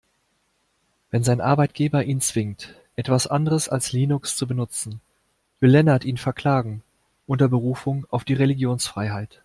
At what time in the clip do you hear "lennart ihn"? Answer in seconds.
5.69-6.17